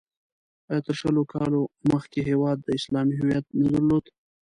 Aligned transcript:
آیا 0.69 0.81
تر 0.85 0.95
شلو 0.99 1.23
کالو 1.33 1.61
مخکې 1.91 2.19
هېواد 2.29 2.59
اسلامي 2.77 3.15
هویت 3.17 3.45
نه 3.61 3.67
درلود؟ 3.73 4.05